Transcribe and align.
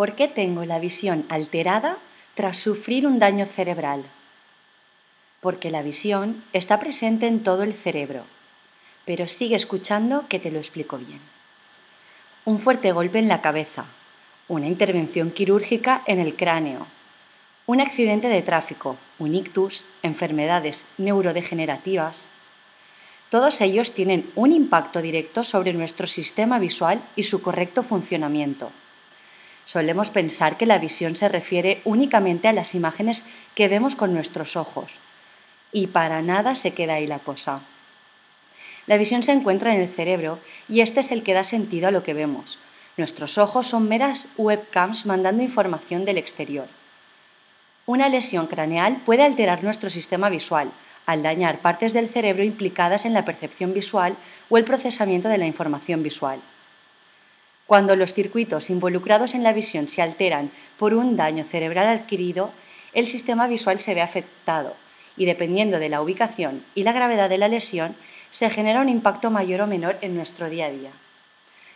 ¿Por 0.00 0.14
qué 0.14 0.28
tengo 0.28 0.64
la 0.64 0.78
visión 0.78 1.26
alterada 1.28 1.98
tras 2.34 2.56
sufrir 2.56 3.06
un 3.06 3.18
daño 3.18 3.44
cerebral? 3.44 4.02
Porque 5.42 5.70
la 5.70 5.82
visión 5.82 6.42
está 6.54 6.80
presente 6.80 7.26
en 7.26 7.42
todo 7.42 7.64
el 7.64 7.74
cerebro, 7.74 8.24
pero 9.04 9.28
sigue 9.28 9.56
escuchando 9.56 10.24
que 10.26 10.38
te 10.38 10.50
lo 10.50 10.58
explico 10.58 10.96
bien. 10.96 11.20
Un 12.46 12.60
fuerte 12.60 12.92
golpe 12.92 13.18
en 13.18 13.28
la 13.28 13.42
cabeza, 13.42 13.84
una 14.48 14.68
intervención 14.68 15.30
quirúrgica 15.32 16.00
en 16.06 16.18
el 16.18 16.34
cráneo, 16.34 16.86
un 17.66 17.82
accidente 17.82 18.28
de 18.28 18.40
tráfico, 18.40 18.96
un 19.18 19.34
ictus, 19.34 19.84
enfermedades 20.02 20.82
neurodegenerativas. 20.96 22.16
Todos 23.28 23.60
ellos 23.60 23.92
tienen 23.92 24.30
un 24.34 24.52
impacto 24.52 25.02
directo 25.02 25.44
sobre 25.44 25.74
nuestro 25.74 26.06
sistema 26.06 26.58
visual 26.58 27.02
y 27.16 27.24
su 27.24 27.42
correcto 27.42 27.82
funcionamiento. 27.82 28.72
Solemos 29.70 30.10
pensar 30.10 30.56
que 30.56 30.66
la 30.66 30.78
visión 30.78 31.14
se 31.14 31.28
refiere 31.28 31.80
únicamente 31.84 32.48
a 32.48 32.52
las 32.52 32.74
imágenes 32.74 33.24
que 33.54 33.68
vemos 33.68 33.94
con 33.94 34.12
nuestros 34.12 34.56
ojos. 34.56 34.96
Y 35.70 35.86
para 35.86 36.22
nada 36.22 36.56
se 36.56 36.72
queda 36.72 36.94
ahí 36.94 37.06
la 37.06 37.20
cosa. 37.20 37.60
La 38.88 38.96
visión 38.96 39.22
se 39.22 39.30
encuentra 39.30 39.72
en 39.72 39.80
el 39.80 39.88
cerebro 39.88 40.40
y 40.68 40.80
este 40.80 40.98
es 40.98 41.12
el 41.12 41.22
que 41.22 41.34
da 41.34 41.44
sentido 41.44 41.86
a 41.86 41.92
lo 41.92 42.02
que 42.02 42.14
vemos. 42.14 42.58
Nuestros 42.96 43.38
ojos 43.38 43.68
son 43.68 43.88
meras 43.88 44.26
webcams 44.36 45.06
mandando 45.06 45.44
información 45.44 46.04
del 46.04 46.18
exterior. 46.18 46.66
Una 47.86 48.08
lesión 48.08 48.48
craneal 48.48 48.96
puede 49.06 49.22
alterar 49.22 49.62
nuestro 49.62 49.88
sistema 49.88 50.30
visual, 50.30 50.72
al 51.06 51.22
dañar 51.22 51.60
partes 51.60 51.92
del 51.92 52.08
cerebro 52.08 52.42
implicadas 52.42 53.04
en 53.04 53.14
la 53.14 53.24
percepción 53.24 53.72
visual 53.72 54.16
o 54.48 54.58
el 54.58 54.64
procesamiento 54.64 55.28
de 55.28 55.38
la 55.38 55.46
información 55.46 56.02
visual. 56.02 56.40
Cuando 57.70 57.94
los 57.94 58.14
circuitos 58.14 58.68
involucrados 58.68 59.32
en 59.32 59.44
la 59.44 59.52
visión 59.52 59.86
se 59.86 60.02
alteran 60.02 60.50
por 60.76 60.92
un 60.92 61.16
daño 61.16 61.44
cerebral 61.44 61.86
adquirido, 61.86 62.50
el 62.94 63.06
sistema 63.06 63.46
visual 63.46 63.78
se 63.78 63.94
ve 63.94 64.00
afectado 64.00 64.74
y 65.16 65.24
dependiendo 65.24 65.78
de 65.78 65.88
la 65.88 66.02
ubicación 66.02 66.64
y 66.74 66.82
la 66.82 66.92
gravedad 66.92 67.28
de 67.28 67.38
la 67.38 67.46
lesión, 67.46 67.94
se 68.32 68.50
genera 68.50 68.80
un 68.80 68.88
impacto 68.88 69.30
mayor 69.30 69.60
o 69.60 69.66
menor 69.68 69.96
en 70.00 70.16
nuestro 70.16 70.50
día 70.50 70.66
a 70.66 70.70
día. 70.72 70.90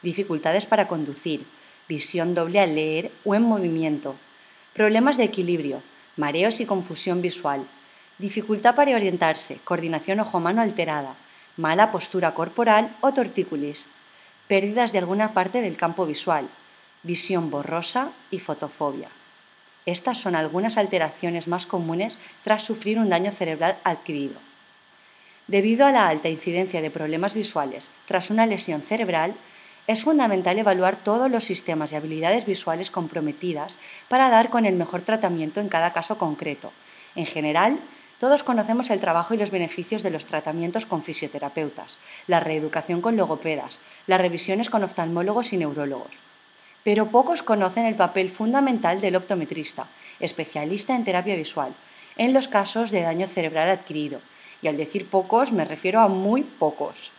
Dificultades 0.00 0.64
para 0.64 0.86
conducir, 0.86 1.44
visión 1.88 2.36
doble 2.36 2.60
al 2.60 2.76
leer 2.76 3.10
o 3.24 3.34
en 3.34 3.42
movimiento, 3.42 4.14
problemas 4.74 5.16
de 5.16 5.24
equilibrio, 5.24 5.82
mareos 6.16 6.60
y 6.60 6.66
confusión 6.66 7.20
visual, 7.20 7.66
dificultad 8.18 8.76
para 8.76 8.94
orientarse, 8.94 9.58
coordinación 9.64 10.20
ojo-mano 10.20 10.62
alterada, 10.62 11.16
mala 11.56 11.90
postura 11.90 12.32
corporal 12.32 12.94
o 13.00 13.12
tortícolis 13.12 13.88
pérdidas 14.50 14.90
de 14.90 14.98
alguna 14.98 15.32
parte 15.32 15.62
del 15.62 15.76
campo 15.76 16.06
visual, 16.06 16.48
visión 17.04 17.52
borrosa 17.52 18.10
y 18.32 18.40
fotofobia. 18.40 19.06
Estas 19.86 20.18
son 20.18 20.34
algunas 20.34 20.76
alteraciones 20.76 21.46
más 21.46 21.66
comunes 21.66 22.18
tras 22.42 22.64
sufrir 22.64 22.98
un 22.98 23.10
daño 23.10 23.30
cerebral 23.30 23.76
adquirido. 23.84 24.34
Debido 25.46 25.86
a 25.86 25.92
la 25.92 26.08
alta 26.08 26.28
incidencia 26.28 26.82
de 26.82 26.90
problemas 26.90 27.32
visuales 27.32 27.90
tras 28.08 28.28
una 28.30 28.44
lesión 28.44 28.82
cerebral, 28.82 29.34
es 29.86 30.02
fundamental 30.02 30.58
evaluar 30.58 30.96
todos 30.96 31.30
los 31.30 31.44
sistemas 31.44 31.92
y 31.92 31.94
habilidades 31.94 32.44
visuales 32.44 32.90
comprometidas 32.90 33.76
para 34.08 34.30
dar 34.30 34.50
con 34.50 34.66
el 34.66 34.74
mejor 34.74 35.02
tratamiento 35.02 35.60
en 35.60 35.68
cada 35.68 35.92
caso 35.92 36.18
concreto. 36.18 36.72
En 37.14 37.26
general, 37.26 37.78
todos 38.20 38.42
conocemos 38.42 38.90
el 38.90 39.00
trabajo 39.00 39.32
y 39.32 39.38
los 39.38 39.50
beneficios 39.50 40.02
de 40.02 40.10
los 40.10 40.26
tratamientos 40.26 40.84
con 40.84 41.02
fisioterapeutas, 41.02 41.96
la 42.26 42.38
reeducación 42.38 43.00
con 43.00 43.16
logopedas, 43.16 43.80
las 44.06 44.20
revisiones 44.20 44.68
con 44.68 44.84
oftalmólogos 44.84 45.54
y 45.54 45.56
neurólogos. 45.56 46.10
Pero 46.84 47.06
pocos 47.06 47.42
conocen 47.42 47.86
el 47.86 47.94
papel 47.94 48.28
fundamental 48.30 49.00
del 49.00 49.16
optometrista, 49.16 49.86
especialista 50.20 50.94
en 50.94 51.04
terapia 51.04 51.34
visual, 51.34 51.72
en 52.18 52.34
los 52.34 52.46
casos 52.46 52.90
de 52.90 53.00
daño 53.00 53.26
cerebral 53.26 53.70
adquirido. 53.70 54.20
Y 54.60 54.68
al 54.68 54.76
decir 54.76 55.06
pocos 55.06 55.50
me 55.50 55.64
refiero 55.64 56.00
a 56.00 56.08
muy 56.08 56.42
pocos. 56.42 57.12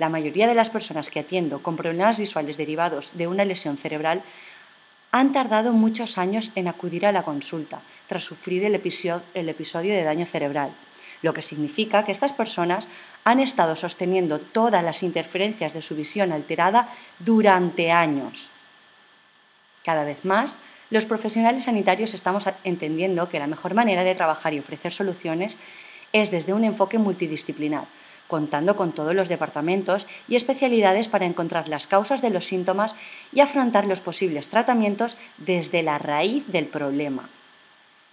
La 0.00 0.08
mayoría 0.08 0.48
de 0.48 0.56
las 0.56 0.70
personas 0.70 1.10
que 1.10 1.20
atiendo 1.20 1.62
con 1.62 1.76
problemas 1.76 2.18
visuales 2.18 2.56
derivados 2.56 3.16
de 3.16 3.28
una 3.28 3.44
lesión 3.44 3.76
cerebral 3.76 4.22
han 5.12 5.32
tardado 5.32 5.72
muchos 5.72 6.18
años 6.18 6.52
en 6.54 6.68
acudir 6.68 7.06
a 7.06 7.12
la 7.12 7.22
consulta 7.22 7.80
tras 8.08 8.24
sufrir 8.24 8.64
el 8.64 8.74
episodio, 8.74 9.94
de 9.94 10.02
daño 10.02 10.26
cerebral, 10.26 10.70
lo 11.22 11.34
que 11.34 11.42
significa 11.42 12.04
que 12.04 12.12
estas 12.12 12.32
personas 12.32 12.86
han 13.24 13.40
estado 13.40 13.76
sosteniendo 13.76 14.38
todas 14.38 14.82
las 14.82 15.02
interferencias 15.02 15.74
de 15.74 15.82
su 15.82 15.94
visión 15.94 16.32
alterada 16.32 16.88
durante 17.18 17.92
años. 17.92 18.50
Cada 19.84 20.04
vez 20.04 20.24
más, 20.24 20.56
los 20.90 21.04
profesionales 21.04 21.64
sanitarios 21.64 22.14
estamos 22.14 22.48
entendiendo 22.64 23.28
que 23.28 23.38
la 23.38 23.46
mejor 23.46 23.74
manera 23.74 24.02
de 24.02 24.14
trabajar 24.14 24.54
y 24.54 24.58
ofrecer 24.58 24.92
soluciones 24.92 25.58
es 26.12 26.30
desde 26.30 26.52
un 26.52 26.64
enfoque 26.64 26.98
multidisciplinar, 26.98 27.84
contando 28.30 28.76
con 28.76 28.92
todos 28.92 29.14
los 29.14 29.28
departamentos 29.28 30.06
y 30.26 30.36
especialidades 30.36 31.08
para 31.08 31.26
encontrar 31.26 31.68
las 31.68 31.86
causas 31.86 32.22
de 32.22 32.30
los 32.30 32.46
síntomas 32.46 32.94
y 33.32 33.40
afrontar 33.40 33.84
los 33.84 34.00
posibles 34.00 34.48
tratamientos 34.48 35.18
desde 35.36 35.82
la 35.82 35.98
raíz 35.98 36.46
del 36.46 36.64
problema. 36.64 37.28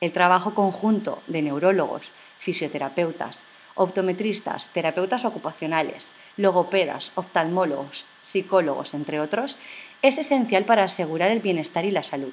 El 0.00 0.10
trabajo 0.12 0.54
conjunto 0.54 1.22
de 1.28 1.42
neurólogos, 1.42 2.10
fisioterapeutas, 2.40 3.42
optometristas, 3.76 4.68
terapeutas 4.72 5.24
ocupacionales, 5.24 6.08
logopedas, 6.36 7.12
oftalmólogos, 7.14 8.06
psicólogos, 8.24 8.94
entre 8.94 9.20
otros, 9.20 9.56
es 10.02 10.18
esencial 10.18 10.64
para 10.64 10.84
asegurar 10.84 11.30
el 11.30 11.40
bienestar 11.40 11.84
y 11.84 11.90
la 11.90 12.02
salud. 12.02 12.32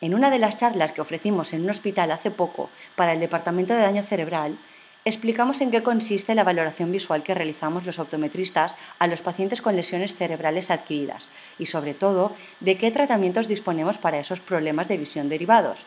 En 0.00 0.14
una 0.14 0.30
de 0.30 0.38
las 0.38 0.56
charlas 0.56 0.92
que 0.92 1.00
ofrecimos 1.00 1.52
en 1.52 1.64
un 1.64 1.70
hospital 1.70 2.10
hace 2.10 2.30
poco 2.30 2.70
para 2.96 3.12
el 3.12 3.20
Departamento 3.20 3.74
de 3.74 3.80
Daño 3.80 4.02
Cerebral, 4.02 4.56
explicamos 5.04 5.60
en 5.60 5.70
qué 5.70 5.82
consiste 5.82 6.34
la 6.34 6.44
valoración 6.44 6.92
visual 6.92 7.22
que 7.22 7.34
realizamos 7.34 7.86
los 7.86 7.98
optometristas 7.98 8.74
a 8.98 9.06
los 9.06 9.22
pacientes 9.22 9.62
con 9.62 9.76
lesiones 9.76 10.14
cerebrales 10.14 10.70
adquiridas 10.70 11.28
y, 11.58 11.66
sobre 11.66 11.94
todo, 11.94 12.34
de 12.60 12.76
qué 12.76 12.90
tratamientos 12.90 13.48
disponemos 13.48 13.98
para 13.98 14.20
esos 14.20 14.40
problemas 14.40 14.88
de 14.88 14.98
visión 14.98 15.28
derivados. 15.28 15.86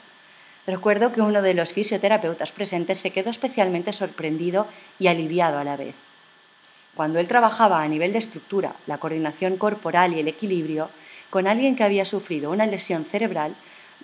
Recuerdo 0.65 1.11
que 1.11 1.21
uno 1.21 1.41
de 1.41 1.53
los 1.53 1.73
fisioterapeutas 1.73 2.51
presentes 2.51 2.97
se 2.97 3.11
quedó 3.11 3.29
especialmente 3.29 3.91
sorprendido 3.91 4.67
y 4.97 5.07
aliviado 5.07 5.59
a 5.59 5.63
la 5.63 5.75
vez. 5.75 5.95
Cuando 6.95 7.19
él 7.19 7.27
trabajaba 7.27 7.81
a 7.81 7.87
nivel 7.87 8.13
de 8.13 8.19
estructura, 8.19 8.73
la 8.87 8.97
coordinación 8.97 9.57
corporal 9.57 10.13
y 10.13 10.19
el 10.19 10.27
equilibrio, 10.27 10.89
con 11.29 11.47
alguien 11.47 11.75
que 11.75 11.83
había 11.83 12.05
sufrido 12.05 12.51
una 12.51 12.67
lesión 12.67 13.03
cerebral, 13.03 13.55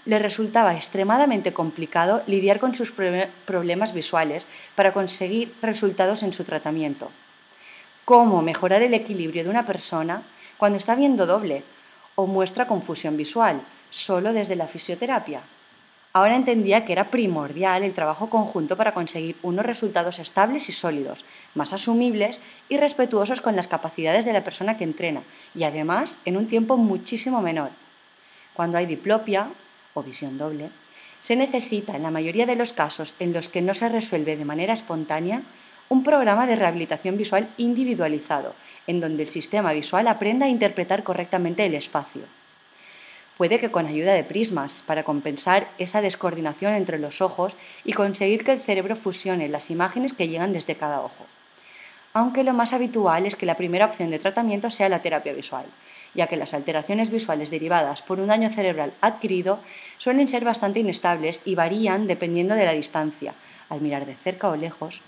le 0.05 0.19
resultaba 0.19 0.75
extremadamente 0.75 1.53
complicado 1.53 2.23
lidiar 2.27 2.59
con 2.59 2.73
sus 2.73 2.91
problemas 2.91 3.93
visuales 3.93 4.45
para 4.75 4.93
conseguir 4.93 5.53
resultados 5.61 6.23
en 6.23 6.33
su 6.33 6.43
tratamiento. 6.43 7.11
¿Cómo 8.05 8.41
mejorar 8.41 8.81
el 8.81 8.93
equilibrio 8.93 9.43
de 9.43 9.49
una 9.49 9.65
persona 9.65 10.23
cuando 10.57 10.77
está 10.77 10.95
viendo 10.95 11.25
doble 11.25 11.63
o 12.15 12.25
muestra 12.27 12.67
confusión 12.67 13.17
visual 13.17 13.61
solo 13.91 14.33
desde 14.33 14.55
la 14.55 14.67
fisioterapia? 14.67 15.41
Ahora 16.11 16.35
entendía 16.35 16.85
que 16.85 16.91
era 16.91 17.11
primordial 17.11 17.83
el 17.83 17.93
trabajo 17.93 18.31
conjunto 18.31 18.75
para 18.75 18.95
conseguir 18.95 19.35
unos 19.43 19.63
resultados 19.63 20.17
estables 20.17 20.67
y 20.67 20.71
sólidos, 20.71 21.23
más 21.53 21.71
asumibles 21.71 22.41
y 22.67 22.77
respetuosos 22.77 23.41
con 23.41 23.55
las 23.55 23.67
capacidades 23.67 24.25
de 24.25 24.33
la 24.33 24.43
persona 24.43 24.75
que 24.75 24.85
entrena, 24.85 25.21
y 25.53 25.65
además 25.65 26.17
en 26.25 26.37
un 26.37 26.47
tiempo 26.47 26.77
muchísimo 26.77 27.43
menor. 27.43 27.69
Cuando 28.55 28.79
hay 28.79 28.87
diplopia, 28.87 29.49
o 29.93 30.03
visión 30.03 30.37
doble, 30.37 30.69
se 31.21 31.35
necesita, 31.35 31.95
en 31.95 32.03
la 32.03 32.11
mayoría 32.11 32.45
de 32.45 32.55
los 32.55 32.73
casos 32.73 33.15
en 33.19 33.33
los 33.33 33.49
que 33.49 33.61
no 33.61 33.73
se 33.73 33.89
resuelve 33.89 34.37
de 34.37 34.45
manera 34.45 34.73
espontánea, 34.73 35.41
un 35.89 36.03
programa 36.03 36.47
de 36.47 36.55
rehabilitación 36.55 37.17
visual 37.17 37.49
individualizado, 37.57 38.53
en 38.87 38.99
donde 39.01 39.23
el 39.23 39.29
sistema 39.29 39.73
visual 39.73 40.07
aprenda 40.07 40.45
a 40.45 40.49
interpretar 40.49 41.03
correctamente 41.03 41.65
el 41.65 41.73
espacio. 41.73 42.21
Puede 43.37 43.59
que 43.59 43.71
con 43.71 43.85
ayuda 43.87 44.13
de 44.13 44.23
prismas, 44.23 44.83
para 44.85 45.03
compensar 45.03 45.67
esa 45.77 46.01
descoordinación 46.01 46.73
entre 46.73 46.99
los 46.99 47.21
ojos 47.21 47.55
y 47.85 47.93
conseguir 47.93 48.43
que 48.43 48.51
el 48.51 48.61
cerebro 48.61 48.95
fusione 48.95 49.47
las 49.47 49.71
imágenes 49.71 50.13
que 50.13 50.27
llegan 50.27 50.53
desde 50.53 50.75
cada 50.75 50.99
ojo. 51.01 51.25
Aunque 52.13 52.43
lo 52.43 52.53
más 52.53 52.73
habitual 52.73 53.25
es 53.25 53.35
que 53.35 53.45
la 53.45 53.55
primera 53.55 53.85
opción 53.85 54.09
de 54.09 54.19
tratamiento 54.19 54.69
sea 54.69 54.89
la 54.89 55.01
terapia 55.01 55.33
visual, 55.33 55.65
ya 56.13 56.27
que 56.27 56.37
las 56.37 56.53
alteraciones 56.53 57.11
visuales 57.11 57.49
derivadas 57.49 58.01
por 58.01 58.19
un 58.19 58.27
daño 58.27 58.49
cerebral 58.49 58.93
adquirido 59.01 59.59
suelen 59.97 60.27
ser 60.27 60.43
bastante 60.43 60.79
inestables 60.79 61.41
y 61.45 61.55
varían 61.55 62.07
dependiendo 62.07 62.55
de 62.55 62.65
la 62.65 62.73
distancia, 62.73 63.33
al 63.69 63.81
mirar 63.81 64.05
de 64.05 64.15
cerca 64.15 64.49
o 64.49 64.55
lejos, 64.55 65.01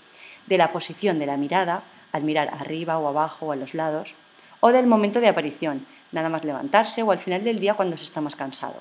de 0.46 0.58
la 0.58 0.72
posición 0.72 1.18
de 1.18 1.26
la 1.26 1.36
mirada, 1.36 1.82
al 2.12 2.24
mirar 2.24 2.48
arriba 2.48 2.98
o 2.98 3.08
abajo 3.08 3.46
o 3.46 3.52
a 3.52 3.56
los 3.56 3.74
lados, 3.74 4.14
o 4.60 4.70
del 4.70 4.86
momento 4.86 5.20
de 5.20 5.28
aparición, 5.28 5.86
nada 6.12 6.28
más 6.28 6.44
levantarse 6.44 7.02
o 7.02 7.10
al 7.10 7.18
final 7.18 7.42
del 7.42 7.58
día 7.58 7.74
cuando 7.74 7.96
se 7.96 8.04
está 8.04 8.20
más 8.20 8.36
cansado. 8.36 8.80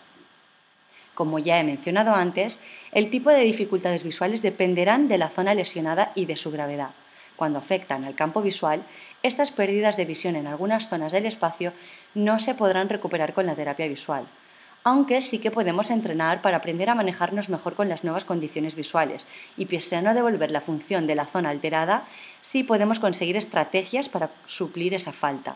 Como 1.16 1.40
ya 1.40 1.60
he 1.60 1.64
mencionado 1.64 2.14
antes, 2.14 2.60
el 2.92 3.10
tipo 3.10 3.30
de 3.30 3.42
dificultades 3.42 4.04
visuales 4.04 4.42
dependerán 4.42 5.08
de 5.08 5.18
la 5.18 5.30
zona 5.30 5.54
lesionada 5.54 6.12
y 6.16 6.26
de 6.26 6.38
su 6.38 6.52
gravedad. 6.52 6.92
Cuando 7.42 7.58
afectan 7.58 8.06
al 8.06 8.14
campo 8.14 8.44
visual, 8.44 8.84
estas 9.24 9.50
pérdidas 9.50 9.98
de 9.98 10.06
visión 10.06 10.36
en 10.36 10.46
algunas 10.46 10.90
zonas 10.90 11.12
del 11.12 11.26
espacio 11.26 11.74
no 12.14 12.38
se 12.38 12.54
podrán 12.54 12.88
recuperar 12.88 13.34
con 13.34 13.48
la 13.48 13.56
terapia 13.56 13.88
visual, 13.88 14.28
aunque 14.84 15.24
sí 15.24 15.40
que 15.40 15.50
podemos 15.50 15.90
entrenar 15.90 16.44
para 16.44 16.58
aprender 16.58 16.92
a 16.92 16.94
manejarnos 16.94 17.50
mejor 17.50 17.74
con 17.74 17.90
las 17.90 18.04
nuevas 18.04 18.26
condiciones 18.26 18.76
visuales 18.76 19.26
y 19.58 19.66
pese 19.66 19.96
a 19.96 20.04
no 20.04 20.14
devolver 20.14 20.52
la 20.52 20.62
función 20.62 21.08
de 21.08 21.16
la 21.16 21.26
zona 21.26 21.50
alterada, 21.50 22.04
sí 22.42 22.62
podemos 22.62 23.00
conseguir 23.00 23.36
estrategias 23.36 24.08
para 24.08 24.30
suplir 24.46 24.94
esa 24.94 25.12
falta. 25.12 25.56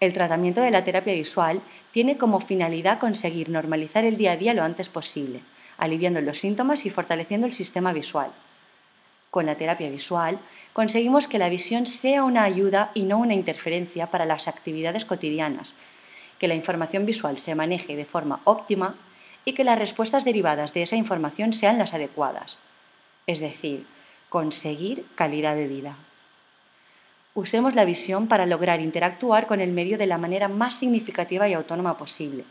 El 0.00 0.12
tratamiento 0.12 0.60
de 0.60 0.72
la 0.72 0.82
terapia 0.82 1.14
visual 1.14 1.60
tiene 1.92 2.18
como 2.18 2.40
finalidad 2.40 2.98
conseguir 2.98 3.48
normalizar 3.48 4.04
el 4.04 4.16
día 4.16 4.32
a 4.32 4.36
día 4.36 4.54
lo 4.54 4.64
antes 4.64 4.88
posible, 4.88 5.40
aliviando 5.76 6.20
los 6.20 6.40
síntomas 6.40 6.84
y 6.84 6.90
fortaleciendo 6.90 7.46
el 7.46 7.52
sistema 7.52 7.92
visual. 7.92 8.32
Con 9.30 9.46
la 9.46 9.56
terapia 9.56 9.90
visual 9.90 10.38
conseguimos 10.72 11.28
que 11.28 11.38
la 11.38 11.48
visión 11.48 11.86
sea 11.86 12.24
una 12.24 12.44
ayuda 12.44 12.90
y 12.94 13.02
no 13.02 13.18
una 13.18 13.34
interferencia 13.34 14.06
para 14.06 14.24
las 14.24 14.48
actividades 14.48 15.04
cotidianas, 15.04 15.74
que 16.38 16.48
la 16.48 16.54
información 16.54 17.04
visual 17.04 17.38
se 17.38 17.54
maneje 17.54 17.96
de 17.96 18.04
forma 18.04 18.40
óptima 18.44 18.94
y 19.44 19.52
que 19.52 19.64
las 19.64 19.78
respuestas 19.78 20.24
derivadas 20.24 20.72
de 20.74 20.82
esa 20.82 20.96
información 20.96 21.52
sean 21.52 21.78
las 21.78 21.94
adecuadas. 21.94 22.56
Es 23.26 23.40
decir, 23.40 23.86
conseguir 24.28 25.04
calidad 25.14 25.56
de 25.56 25.66
vida. 25.66 25.96
Usemos 27.34 27.74
la 27.74 27.84
visión 27.84 28.26
para 28.26 28.46
lograr 28.46 28.80
interactuar 28.80 29.46
con 29.46 29.60
el 29.60 29.72
medio 29.72 29.98
de 29.98 30.06
la 30.06 30.18
manera 30.18 30.48
más 30.48 30.74
significativa 30.74 31.48
y 31.48 31.54
autónoma 31.54 31.96
posible. 31.96 32.44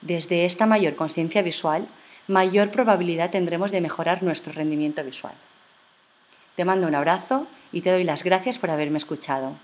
Desde 0.00 0.44
esta 0.44 0.66
mayor 0.66 0.96
conciencia 0.96 1.42
visual, 1.42 1.86
mayor 2.26 2.70
probabilidad 2.70 3.30
tendremos 3.30 3.70
de 3.70 3.80
mejorar 3.80 4.22
nuestro 4.22 4.52
rendimiento 4.52 5.04
visual. 5.04 5.34
Te 6.56 6.64
mando 6.64 6.86
un 6.86 6.94
abrazo 6.94 7.46
y 7.72 7.80
te 7.80 7.90
doy 7.90 8.04
las 8.04 8.24
gracias 8.24 8.58
por 8.58 8.70
haberme 8.70 8.98
escuchado. 8.98 9.54